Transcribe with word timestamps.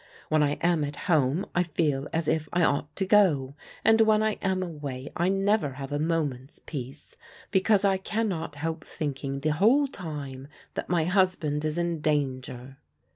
When 0.29 0.41
I 0.41 0.53
am 0.61 0.83
at 0.83 0.95
home 1.05 1.45
I 1.53 1.61
feel 1.61 2.07
as 2.11 2.27
if 2.27 2.49
I 2.51 2.63
ought 2.63 2.95
to 2.95 3.05
go, 3.05 3.53
and 3.85 4.01
when 4.01 4.23
I 4.23 4.39
am 4.41 4.63
away 4.63 5.11
I 5.15 5.29
never 5.29 5.73
have 5.73 5.91
a 5.91 5.99
moment's 5.99 6.57
peace, 6.65 7.15
because 7.51 7.85
I 7.85 7.97
cannot 7.97 8.55
help 8.55 8.83
thinking 8.83 9.41
the 9.41 9.49
whole 9.49 9.87
time 9.87 10.47
that 10.73 10.89
my 10.89 11.03
husband 11.03 11.63
is 11.63 11.77
in 11.77 11.99
danger. 12.01 12.79